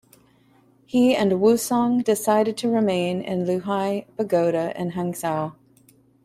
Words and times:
He 0.87 1.15
and 1.15 1.39
Wu 1.39 1.57
Song 1.57 1.99
decide 1.99 2.57
to 2.57 2.67
remain 2.67 3.21
in 3.21 3.45
Liuhe 3.45 4.05
Pagoda 4.17 4.73
in 4.75 4.93
Hangzhou. 4.93 5.53